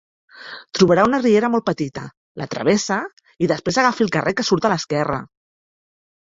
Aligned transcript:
Trobarà 0.77 1.01
una 1.09 1.19
riera 1.25 1.49
molt 1.55 1.65
petita, 1.67 2.05
la 2.43 2.47
travessa, 2.53 2.97
i 3.47 3.51
després 3.53 3.79
agafi 3.83 4.07
el 4.07 4.11
carrer 4.17 4.35
que 4.41 4.47
surt 4.49 4.67
a 4.67 4.73
l'esquerra. 4.75 5.21